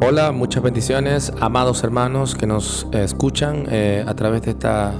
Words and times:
Hola, 0.00 0.30
muchas 0.30 0.62
bendiciones, 0.62 1.32
amados 1.40 1.82
hermanos 1.82 2.36
que 2.36 2.46
nos 2.46 2.86
eh, 2.92 3.02
escuchan 3.02 3.66
eh, 3.68 4.04
a 4.06 4.14
través 4.14 4.42
de 4.42 4.52
estas 4.52 4.94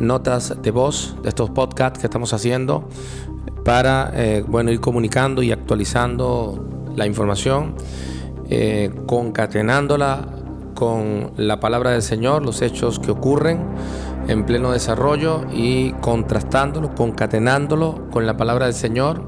notas 0.00 0.60
de 0.60 0.70
voz, 0.72 1.14
de 1.22 1.28
estos 1.28 1.50
podcasts 1.50 2.00
que 2.00 2.08
estamos 2.08 2.32
haciendo 2.32 2.88
para 3.64 4.10
eh, 4.14 4.44
bueno, 4.46 4.72
ir 4.72 4.80
comunicando 4.80 5.44
y 5.44 5.52
actualizando 5.52 6.90
la 6.96 7.06
información, 7.06 7.76
concatenándola 9.06 10.26
con 10.74 11.30
la 11.36 11.60
palabra 11.60 11.92
del 11.92 12.02
Señor, 12.02 12.44
los 12.44 12.62
hechos 12.62 12.98
que 12.98 13.12
ocurren 13.12 13.60
en 14.26 14.44
pleno 14.44 14.72
desarrollo 14.72 15.42
y 15.52 15.92
contrastándolo, 16.00 16.96
concatenándolo 16.96 18.10
con 18.10 18.26
la 18.26 18.36
palabra 18.36 18.66
del 18.66 18.74
Señor 18.74 19.22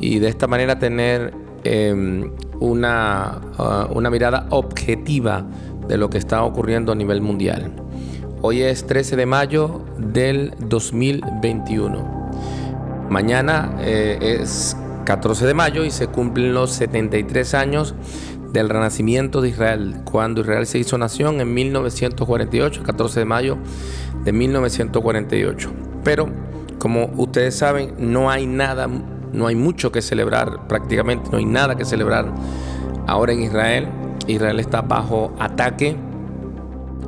y 0.00 0.20
de 0.20 0.28
esta 0.28 0.46
manera 0.46 0.78
tener 0.78 1.47
Em, 1.64 2.30
una, 2.60 3.40
uh, 3.58 3.92
una 3.96 4.10
mirada 4.10 4.46
objetiva 4.50 5.44
de 5.88 5.96
lo 5.96 6.10
que 6.10 6.18
está 6.18 6.42
ocurriendo 6.42 6.92
a 6.92 6.94
nivel 6.94 7.20
mundial. 7.20 7.72
Hoy 8.42 8.62
es 8.62 8.86
13 8.86 9.16
de 9.16 9.26
mayo 9.26 9.80
del 9.98 10.54
2021. 10.60 12.28
Mañana 13.10 13.76
eh, 13.80 14.38
es 14.40 14.76
14 15.04 15.46
de 15.46 15.54
mayo 15.54 15.84
y 15.84 15.90
se 15.90 16.06
cumplen 16.06 16.54
los 16.54 16.72
73 16.72 17.54
años 17.54 17.94
del 18.52 18.68
renacimiento 18.68 19.40
de 19.40 19.48
Israel, 19.48 19.96
cuando 20.04 20.42
Israel 20.42 20.66
se 20.66 20.78
hizo 20.78 20.98
nación 20.98 21.40
en 21.40 21.52
1948, 21.52 22.82
14 22.82 23.20
de 23.20 23.24
mayo 23.24 23.58
de 24.24 24.32
1948. 24.32 25.72
Pero, 26.04 26.28
como 26.78 27.10
ustedes 27.16 27.56
saben, 27.56 27.94
no 27.98 28.30
hay 28.30 28.46
nada 28.46 28.88
no 29.32 29.46
hay 29.46 29.54
mucho 29.54 29.92
que 29.92 30.02
celebrar, 30.02 30.66
prácticamente 30.68 31.30
no 31.30 31.38
hay 31.38 31.44
nada 31.44 31.76
que 31.76 31.84
celebrar 31.84 32.32
ahora 33.06 33.32
en 33.32 33.42
Israel. 33.42 33.88
Israel 34.26 34.60
está 34.60 34.82
bajo 34.82 35.32
ataque 35.38 35.96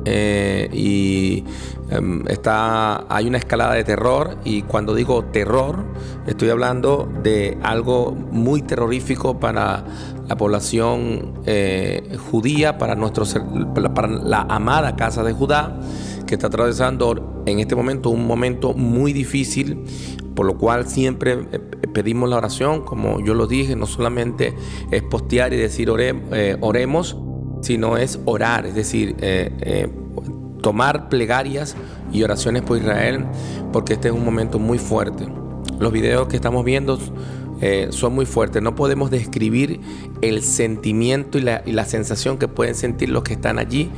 eh, 0.05 0.69
y 0.73 1.43
em, 1.91 2.27
está, 2.27 3.05
hay 3.07 3.27
una 3.27 3.37
escalada 3.37 3.75
de 3.75 3.83
terror 3.83 4.37
y 4.43 4.63
cuando 4.63 4.95
digo 4.95 5.25
terror 5.25 5.83
estoy 6.25 6.49
hablando 6.49 7.07
de 7.21 7.59
algo 7.61 8.11
muy 8.11 8.63
terrorífico 8.63 9.39
para 9.39 9.83
la 10.27 10.37
población 10.37 11.41
eh, 11.45 12.17
judía, 12.31 12.79
para, 12.79 12.95
nuestro, 12.95 13.25
para 13.93 14.07
la 14.07 14.41
amada 14.49 14.95
casa 14.95 15.23
de 15.23 15.33
Judá 15.33 15.77
que 16.31 16.35
está 16.35 16.47
atravesando 16.47 17.43
en 17.45 17.59
este 17.59 17.75
momento 17.75 18.09
un 18.09 18.25
momento 18.25 18.73
muy 18.73 19.11
difícil 19.11 19.83
por 20.33 20.45
lo 20.45 20.57
cual 20.57 20.87
siempre 20.87 21.45
eh, 21.51 21.59
pedimos 21.93 22.29
la 22.29 22.37
oración, 22.37 22.85
como 22.85 23.19
yo 23.19 23.33
lo 23.33 23.47
dije, 23.47 23.75
no 23.75 23.85
solamente 23.85 24.55
es 24.91 25.03
postear 25.03 25.53
y 25.53 25.57
decir 25.57 25.91
eh, 25.99 26.55
oremos, 26.61 27.17
sino 27.59 27.97
es 27.97 28.17
orar, 28.23 28.65
es 28.65 28.75
decir, 28.75 29.17
eh, 29.19 29.89
tomar 30.61 31.09
plegarias 31.09 31.75
y 32.13 32.23
oraciones 32.23 32.61
por 32.61 32.77
Israel, 32.77 33.25
porque 33.73 33.93
este 33.93 34.07
es 34.07 34.13
un 34.13 34.23
momento 34.23 34.57
muy 34.57 34.77
fuerte. 34.77 35.27
Los 35.79 35.91
videos 35.91 36.29
que 36.29 36.37
estamos 36.37 36.63
viendo 36.63 36.97
eh, 37.61 37.87
son 37.91 38.13
muy 38.13 38.25
fuertes. 38.25 38.61
No 38.61 38.73
podemos 38.73 39.11
describir 39.11 39.79
el 40.21 40.41
sentimiento 40.41 41.37
y 41.37 41.41
la, 41.41 41.85
sensación 41.85 42.37
que 42.37 42.47
pueden 42.47 42.75
sentir 42.75 43.09
los 43.09 43.23
que 43.23 43.33
están 43.33 43.59
allí 43.59 43.89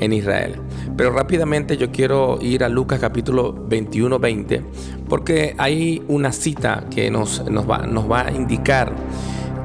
en 0.00 0.12
Israel. 0.12 0.56
Pero 0.96 1.12
rápidamente 1.12 1.76
yo 1.76 1.92
quiero 1.92 2.38
ir 2.40 2.64
a 2.64 2.68
Lucas 2.68 2.98
capítulo 2.98 3.52
21, 3.52 4.18
20, 4.18 4.62
porque 5.08 5.54
hay 5.58 6.02
una 6.08 6.32
cita 6.32 6.84
que 6.90 7.10
nos, 7.10 7.42
va, 7.42 8.26
a 8.26 8.32
indicar 8.32 8.92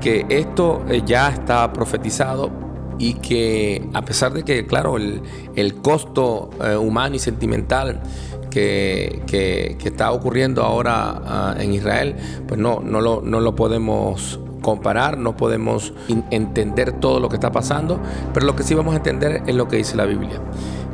que 0.02 0.26
esto 0.30 0.86
eh, 0.90 1.02
ya 1.06 1.30
está 1.30 1.74
profetizado 1.74 2.52
y 3.00 3.16
que 3.16 3.88
a 3.94 4.04
pesar 4.04 4.34
de 4.34 4.44
que, 4.44 4.66
claro, 4.66 4.98
el, 4.98 5.22
el 5.56 5.76
costo 5.76 6.50
eh, 6.64 6.76
humano 6.76 7.16
y 7.16 7.20
sentimental 7.20 8.02
que, 8.50 9.78
está 9.84 10.12
ocurriendo 10.12 10.64
ahora 10.64 11.22
ah, 11.26 11.56
en 11.60 11.74
Israel, 11.74 12.16
pues 12.48 12.60
no, 12.60 12.82
no, 12.82 13.02
lo, 13.02 13.22
no 13.22 13.40
lo 13.40 13.56
podemos 13.56 14.40
comparar, 14.62 15.18
no 15.18 15.38
podemos 15.38 15.94
entender 16.30 16.94
todo 16.94 17.20
lo 17.20 17.30
que 17.30 17.36
está 17.36 17.52
pasando, 17.52 18.00
pero 18.34 18.46
lo 18.46 18.56
que 18.56 18.64
sí 18.64 18.76
vamos 18.76 18.94
a 18.94 18.98
entender 18.98 19.44
es 19.48 19.56
lo 19.56 19.68
que 19.68 19.78
dice 19.78 19.96
la 19.96 20.06
Biblia. 20.06 20.42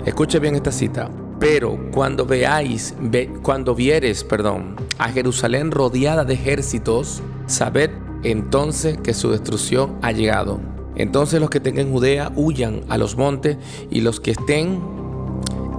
Escuche 0.06 0.40
bien 0.40 0.56
esta 0.56 0.72
cita. 0.72 1.10
Pero 1.40 1.90
cuando 1.92 2.26
veáis, 2.26 2.96
cuando 3.42 3.76
vieres, 3.76 4.24
perdón, 4.24 4.76
a 4.98 5.10
Jerusalén 5.10 5.72
rodeada 5.72 6.24
de 6.24 6.36
ejércitos, 6.36 7.22
sabed 7.48 7.90
entonces 8.24 8.98
que 8.98 9.14
su 9.14 9.32
destrucción 9.32 9.98
ha 10.02 10.12
llegado. 10.14 10.62
Entonces 10.96 11.42
los 11.42 11.50
que 11.50 11.60
tengan 11.60 11.92
Judea 11.92 12.32
huyan 12.36 12.82
a 12.88 12.98
los 12.98 13.18
montes 13.18 13.58
y 13.90 14.02
los 14.02 14.20
que 14.20 14.32
estén 14.32 14.80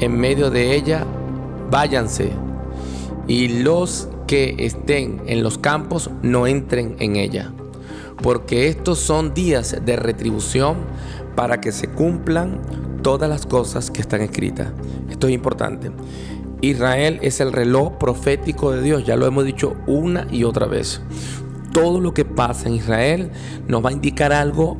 en 0.00 0.18
medio 0.18 0.50
de 0.50 0.74
ella 0.74 1.06
váyanse, 1.70 2.30
y 3.26 3.62
los 3.62 4.08
que 4.26 4.54
estén 4.58 5.22
en 5.26 5.42
los 5.42 5.58
campos 5.58 6.10
no 6.22 6.46
entren 6.46 6.96
en 6.98 7.16
ella, 7.16 7.52
porque 8.22 8.68
estos 8.68 8.98
son 8.98 9.34
días 9.34 9.76
de 9.84 9.96
retribución 9.96 10.76
para 11.36 11.60
que 11.60 11.72
se 11.72 11.88
cumplan 11.88 12.60
todas 13.02 13.28
las 13.28 13.46
cosas 13.46 13.90
que 13.90 14.00
están 14.00 14.22
escritas. 14.22 14.68
Esto 15.10 15.28
es 15.28 15.34
importante. 15.34 15.90
Israel 16.60 17.18
es 17.22 17.40
el 17.40 17.52
reloj 17.52 17.98
profético 17.98 18.72
de 18.72 18.82
Dios, 18.82 19.04
ya 19.04 19.16
lo 19.16 19.26
hemos 19.26 19.44
dicho 19.44 19.76
una 19.86 20.26
y 20.30 20.44
otra 20.44 20.66
vez. 20.66 21.02
Todo 21.72 22.00
lo 22.00 22.14
que 22.14 22.24
pasa 22.24 22.68
en 22.68 22.76
Israel 22.76 23.30
nos 23.68 23.84
va 23.84 23.90
a 23.90 23.92
indicar 23.92 24.32
algo 24.32 24.78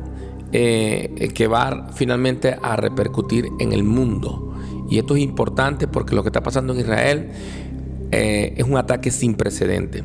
eh, 0.51 1.29
que 1.35 1.47
va 1.47 1.89
finalmente 1.93 2.57
a 2.61 2.75
repercutir 2.75 3.49
en 3.59 3.73
el 3.73 3.83
mundo. 3.83 4.44
Y 4.89 4.99
esto 4.99 5.15
es 5.15 5.21
importante 5.21 5.87
porque 5.87 6.15
lo 6.15 6.23
que 6.23 6.29
está 6.29 6.43
pasando 6.43 6.73
en 6.73 6.79
Israel 6.79 7.31
eh, 8.11 8.53
es 8.57 8.65
un 8.65 8.77
ataque 8.77 9.11
sin 9.11 9.35
precedente. 9.35 10.03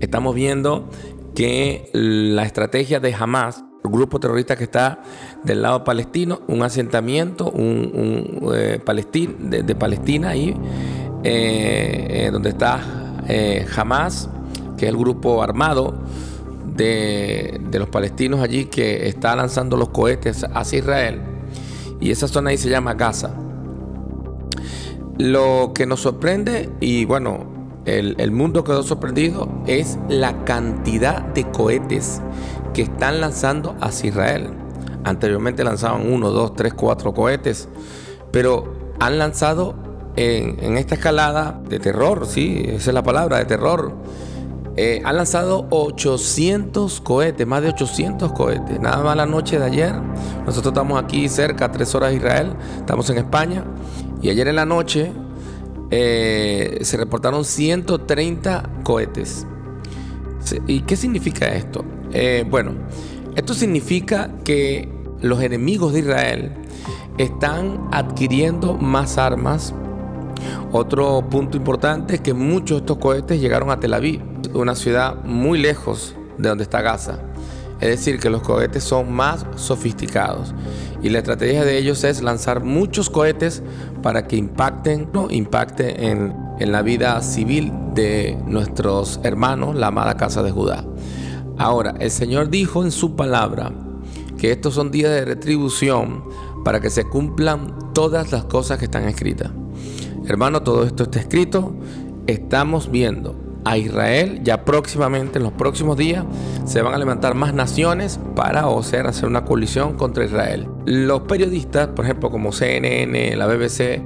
Estamos 0.00 0.34
viendo 0.34 0.88
que 1.34 1.90
la 1.92 2.44
estrategia 2.44 3.00
de 3.00 3.14
Hamas, 3.14 3.64
el 3.84 3.90
grupo 3.90 4.20
terrorista 4.20 4.56
que 4.56 4.64
está 4.64 5.02
del 5.44 5.62
lado 5.62 5.84
palestino, 5.84 6.40
un 6.48 6.62
asentamiento 6.62 7.50
un, 7.50 8.52
eh, 8.54 8.80
de, 8.82 9.74
Palestina 9.74 10.30
ahí, 10.30 10.56
eh, 11.24 12.28
donde 12.32 12.50
está 12.50 12.80
Hamas, 13.76 14.28
que 14.76 14.86
es 14.86 14.90
el 14.90 14.96
grupo 14.96 15.42
armado 15.42 15.94
de, 16.76 17.60
de 17.70 17.78
los 17.78 17.88
palestinos 17.88 18.40
allí 18.40 18.66
que 18.66 19.08
está 19.08 19.34
lanzando 19.34 19.76
los 19.76 19.88
cohetes 19.88 20.44
hacia 20.54 20.78
Israel. 20.78 21.20
Y 22.00 22.10
esa 22.10 22.28
zona 22.28 22.50
ahí 22.50 22.58
se 22.58 22.70
llama 22.70 22.94
Gaza. 22.94 23.47
Lo 25.18 25.72
que 25.74 25.84
nos 25.84 26.00
sorprende, 26.00 26.70
y 26.80 27.04
bueno, 27.04 27.58
el, 27.86 28.30
mundo 28.30 28.62
quedó 28.62 28.84
sorprendido, 28.84 29.48
es 29.66 29.98
la 30.08 30.44
cantidad 30.44 31.22
de 31.22 31.50
cohetes 31.50 32.20
que 32.72 32.82
están 32.82 33.20
lanzando 33.20 33.74
hacia 33.80 34.10
Israel. 34.10 34.50
Anteriormente 35.02 35.64
lanzaban 35.64 36.10
uno, 36.10 36.30
dos, 36.30 36.54
tres, 36.54 36.72
cuatro 36.74 37.14
cohetes, 37.14 37.68
pero 38.30 38.94
han 39.00 39.18
lanzado 39.18 39.74
en, 40.14 40.76
esta 40.76 40.94
escalada 40.94 41.60
de 41.68 41.80
terror, 41.80 42.26
sí, 42.26 42.62
esa 42.66 42.90
es 42.90 42.94
la 42.94 43.02
palabra, 43.02 43.38
de 43.38 43.44
terror. 43.46 43.94
Eh, 44.76 45.02
han 45.04 45.16
lanzado 45.16 45.66
800 45.70 47.00
cohetes, 47.00 47.44
más 47.44 47.62
de 47.62 47.70
800 47.70 48.30
cohetes. 48.30 48.78
Nada 48.78 49.02
más 49.02 49.16
la 49.16 49.26
noche 49.26 49.58
de 49.58 49.64
ayer. 49.64 49.92
Nosotros 50.46 50.72
estamos 50.72 51.02
aquí 51.02 51.28
cerca, 51.28 51.72
tres 51.72 51.92
horas 51.96 52.10
de 52.10 52.18
Israel. 52.18 52.52
Estamos 52.78 53.10
en 53.10 53.18
España. 53.18 53.64
Y 54.22 54.30
ayer 54.30 54.48
en 54.48 54.56
la 54.56 54.66
noche 54.66 55.12
eh, 55.90 56.78
se 56.82 56.96
reportaron 56.96 57.44
130 57.44 58.70
cohetes. 58.82 59.46
¿Y 60.66 60.80
qué 60.80 60.96
significa 60.96 61.46
esto? 61.46 61.84
Eh, 62.12 62.44
bueno, 62.48 62.72
esto 63.36 63.54
significa 63.54 64.30
que 64.44 64.88
los 65.20 65.42
enemigos 65.42 65.92
de 65.92 66.00
Israel 66.00 66.52
están 67.18 67.88
adquiriendo 67.92 68.74
más 68.74 69.18
armas. 69.18 69.74
Otro 70.72 71.28
punto 71.28 71.56
importante 71.56 72.16
es 72.16 72.20
que 72.20 72.34
muchos 72.34 72.78
de 72.78 72.80
estos 72.80 72.98
cohetes 72.98 73.40
llegaron 73.40 73.70
a 73.70 73.80
Tel 73.80 73.94
Aviv, 73.94 74.22
una 74.54 74.74
ciudad 74.74 75.22
muy 75.24 75.58
lejos 75.58 76.14
de 76.38 76.48
donde 76.48 76.64
está 76.64 76.80
Gaza. 76.80 77.27
Es 77.80 77.88
decir, 77.88 78.18
que 78.18 78.28
los 78.28 78.42
cohetes 78.42 78.82
son 78.82 79.12
más 79.12 79.46
sofisticados 79.56 80.54
y 81.02 81.10
la 81.10 81.18
estrategia 81.18 81.64
de 81.64 81.78
ellos 81.78 82.02
es 82.02 82.22
lanzar 82.22 82.64
muchos 82.64 83.08
cohetes 83.08 83.62
para 84.02 84.26
que 84.26 84.36
impacten, 84.36 85.08
no, 85.12 85.30
impacte 85.30 86.08
en, 86.08 86.34
en 86.58 86.72
la 86.72 86.82
vida 86.82 87.20
civil 87.22 87.72
de 87.94 88.36
nuestros 88.46 89.20
hermanos, 89.22 89.76
la 89.76 89.88
amada 89.88 90.16
casa 90.16 90.42
de 90.42 90.50
Judá. 90.50 90.84
Ahora, 91.56 91.94
el 92.00 92.10
Señor 92.10 92.50
dijo 92.50 92.84
en 92.84 92.90
su 92.90 93.14
palabra 93.14 93.72
que 94.38 94.52
estos 94.52 94.74
son 94.74 94.90
días 94.90 95.12
de 95.12 95.24
retribución 95.24 96.24
para 96.64 96.80
que 96.80 96.90
se 96.90 97.04
cumplan 97.04 97.92
todas 97.92 98.32
las 98.32 98.44
cosas 98.44 98.78
que 98.78 98.86
están 98.86 99.04
escritas. 99.04 99.50
Hermano, 100.26 100.62
todo 100.62 100.84
esto 100.84 101.04
está 101.04 101.20
escrito. 101.20 101.74
Estamos 102.26 102.90
viendo 102.90 103.47
a 103.64 103.76
Israel. 103.76 104.40
Ya 104.42 104.64
próximamente, 104.64 105.38
en 105.38 105.44
los 105.44 105.52
próximos 105.52 105.96
días, 105.96 106.24
se 106.64 106.82
van 106.82 106.94
a 106.94 106.98
levantar 106.98 107.34
más 107.34 107.54
naciones 107.54 108.18
para 108.34 108.66
hacer 108.66 109.06
una 109.24 109.44
colisión 109.44 109.94
contra 109.94 110.24
Israel. 110.24 110.68
Los 110.84 111.22
periodistas, 111.22 111.88
por 111.88 112.04
ejemplo, 112.04 112.30
como 112.30 112.52
CNN, 112.52 113.36
la 113.36 113.46
BBC, 113.46 114.02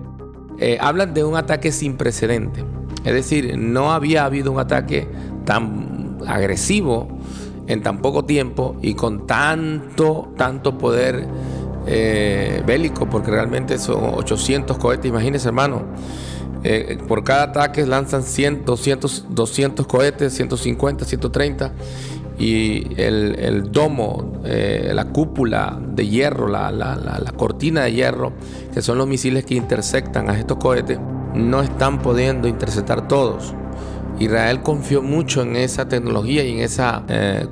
eh, 0.58 0.78
hablan 0.80 1.14
de 1.14 1.24
un 1.24 1.36
ataque 1.36 1.72
sin 1.72 1.96
precedente. 1.96 2.64
Es 3.04 3.14
decir, 3.14 3.58
no 3.58 3.92
había 3.92 4.24
habido 4.24 4.52
un 4.52 4.60
ataque 4.60 5.08
tan 5.44 6.18
agresivo 6.26 7.08
en 7.66 7.82
tan 7.82 7.98
poco 7.98 8.24
tiempo 8.24 8.76
y 8.80 8.94
con 8.94 9.26
tanto, 9.26 10.32
tanto 10.36 10.78
poder 10.78 11.26
eh, 11.86 12.62
bélico, 12.64 13.06
porque 13.08 13.30
realmente 13.30 13.78
son 13.78 14.14
800 14.14 14.78
cohetes, 14.78 15.06
imagínense 15.06 15.48
hermano, 15.48 15.82
eh, 16.64 16.98
por 17.08 17.24
cada 17.24 17.44
ataque 17.44 17.84
lanzan 17.86 18.22
100, 18.22 18.64
200, 18.64 19.26
200 19.30 19.86
cohetes, 19.86 20.32
150, 20.34 21.04
130 21.04 21.72
y 22.38 23.00
el, 23.00 23.70
domo, 23.70 24.40
eh, 24.44 24.92
la 24.94 25.06
cúpula 25.06 25.78
de 25.80 26.06
hierro, 26.06 26.48
la, 26.48 26.70
la, 26.70 27.32
cortina 27.36 27.82
de 27.82 27.92
hierro, 27.92 28.32
que 28.72 28.82
son 28.82 28.98
los 28.98 29.06
misiles 29.06 29.44
que 29.44 29.54
intersectan 29.54 30.30
a 30.30 30.38
estos 30.38 30.58
cohetes, 30.58 30.98
no 31.34 31.62
están 31.62 32.00
pudiendo 32.00 32.48
interceptar 32.48 33.06
todos. 33.08 33.54
Israel 34.18 34.62
confió 34.62 35.02
mucho 35.02 35.42
en 35.42 35.56
esa 35.56 35.88
tecnología 35.88 36.44
y 36.44 36.52
en 36.52 36.60
esa 36.60 37.04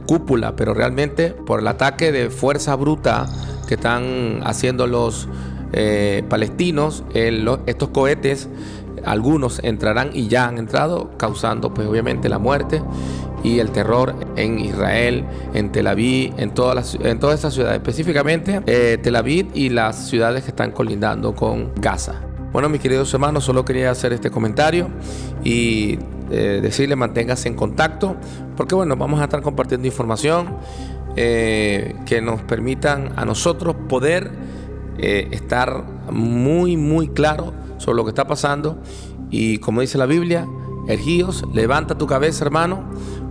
cúpula, 0.07 0.55
pero 0.55 0.75
realmente 0.75 1.31
por 1.31 1.61
el 1.61 1.67
ataque 1.67 2.13
de 2.13 2.31
fuerza 2.31 2.77
bruta 2.77 3.27
que 3.67 3.75
están 3.75 4.41
haciendo 4.45 4.87
los 4.87 5.29
eh, 5.73 6.25
palestinos, 6.29 7.05
estos 7.15 7.91
cohetes, 7.91 8.49
algunos 9.05 9.61
entrarán 9.63 10.11
y 10.13 10.29
ya 10.29 10.47
han 10.47 10.59
entrado, 10.59 11.11
causando 11.17 11.73
pues 11.75 11.87
obviamente 11.89 12.29
la 12.29 12.39
muerte 12.39 12.83
y 13.43 13.59
el 13.59 13.71
terror 13.71 14.15
en 14.37 14.59
Israel, 14.59 15.25
en 15.55 15.73
Tel 15.73 15.87
Aviv, 15.87 16.35
en 16.37 16.53
todas 16.53 16.75
las 16.75 16.95
en 16.95 17.19
todas 17.19 17.37
estas 17.37 17.55
ciudades, 17.55 17.77
específicamente 17.77 18.61
eh, 18.67 18.99
Tel 19.03 19.17
Aviv 19.17 19.49
y 19.55 19.71
las 19.71 20.09
ciudades 20.09 20.45
que 20.45 20.51
están 20.51 20.73
colindando 20.73 21.35
con 21.35 21.73
Gaza. 21.77 22.21
Bueno, 22.53 22.69
mis 22.69 22.81
queridos 22.81 23.13
hermanos, 23.15 23.45
solo 23.45 23.65
quería 23.65 23.91
hacer 23.91 24.13
este 24.13 24.31
comentario 24.31 24.89
y 25.45 25.99
eh, 26.31 26.61
decirle 26.63 26.97
manténgase 26.97 27.49
en 27.49 27.55
contacto, 27.55 28.17
porque 28.57 28.75
bueno, 28.75 28.97
vamos 28.97 29.21
a 29.21 29.25
estar 29.25 29.41
compartiendo 29.41 29.87
información 29.87 30.57
eh, 31.17 31.97
que 32.07 32.21
nos 32.21 32.43
permitan 32.43 33.13
a 33.17 33.25
nosotros 33.25 33.75
poder 33.89 34.31
eh, 35.03 35.29
estar 35.31 35.85
muy, 36.11 36.77
muy 36.77 37.09
claro 37.09 37.53
sobre 37.79 37.97
lo 37.97 38.05
que 38.05 38.11
está 38.11 38.27
pasando. 38.27 38.79
Y 39.31 39.59
como 39.59 39.81
dice 39.81 39.99
la 39.99 40.07
Biblia, 40.07 40.47
ergíos, 40.87 41.45
levanta 41.53 41.97
tu 41.97 42.07
cabeza, 42.07 42.45
hermano, 42.45 42.85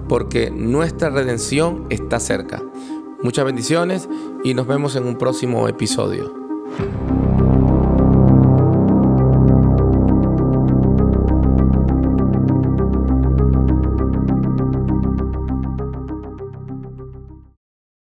porque 0.07 0.49
nuestra 0.51 1.09
redención 1.09 1.85
está 1.89 2.19
cerca. 2.19 2.63
Muchas 3.21 3.45
bendiciones 3.45 4.09
y 4.43 4.53
nos 4.53 4.65
vemos 4.65 4.95
en 4.95 5.05
un 5.05 5.17
próximo 5.17 5.67
episodio. 5.67 6.33